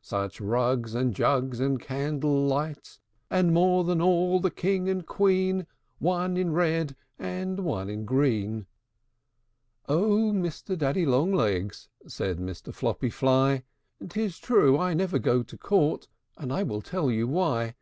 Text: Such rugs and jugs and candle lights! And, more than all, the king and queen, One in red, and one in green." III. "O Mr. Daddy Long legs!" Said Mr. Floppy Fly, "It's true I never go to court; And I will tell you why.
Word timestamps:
Such 0.00 0.40
rugs 0.40 0.94
and 0.94 1.12
jugs 1.12 1.58
and 1.58 1.80
candle 1.80 2.46
lights! 2.46 3.00
And, 3.30 3.52
more 3.52 3.82
than 3.82 4.00
all, 4.00 4.38
the 4.38 4.48
king 4.48 4.88
and 4.88 5.04
queen, 5.04 5.66
One 5.98 6.36
in 6.36 6.52
red, 6.52 6.94
and 7.18 7.58
one 7.58 7.90
in 7.90 8.04
green." 8.04 8.66
III. 9.90 9.96
"O 9.96 10.00
Mr. 10.30 10.78
Daddy 10.78 11.04
Long 11.04 11.32
legs!" 11.32 11.88
Said 12.06 12.38
Mr. 12.38 12.72
Floppy 12.72 13.10
Fly, 13.10 13.64
"It's 13.98 14.38
true 14.38 14.78
I 14.78 14.94
never 14.94 15.18
go 15.18 15.42
to 15.42 15.58
court; 15.58 16.06
And 16.36 16.52
I 16.52 16.62
will 16.62 16.80
tell 16.80 17.10
you 17.10 17.26
why. 17.26 17.74